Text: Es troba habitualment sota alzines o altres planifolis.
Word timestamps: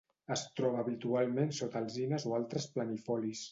Es 0.35 0.43
troba 0.59 0.79
habitualment 0.83 1.53
sota 1.59 1.81
alzines 1.85 2.27
o 2.31 2.35
altres 2.41 2.69
planifolis. 2.79 3.47